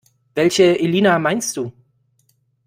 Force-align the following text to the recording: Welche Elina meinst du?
Welche 0.33 0.79
Elina 0.79 1.19
meinst 1.19 1.55
du? 1.57 1.71